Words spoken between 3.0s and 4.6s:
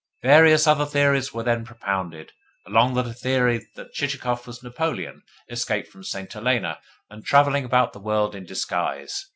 a theory that Chichikov